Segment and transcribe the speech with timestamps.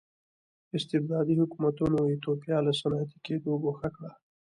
[0.77, 4.11] استبدادي حکومتونو ایتوپیا له صنعتي کېدو ګوښه کړه.